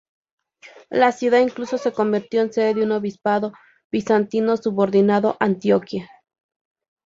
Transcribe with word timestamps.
La 0.89 1.11
ciudad 1.11 1.41
incluso 1.41 1.77
se 1.77 1.91
convirtió 1.91 2.41
en 2.41 2.51
sede 2.51 2.73
de 2.73 2.81
un 2.85 2.91
obispado 2.93 3.53
bizantino 3.91 4.57
subordinado 4.57 5.37
a 5.39 5.45
Antioquía. 5.45 6.09